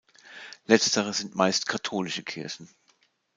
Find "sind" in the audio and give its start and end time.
1.13-1.35